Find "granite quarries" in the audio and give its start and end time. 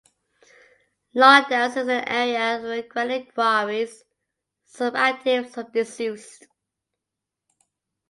2.89-4.03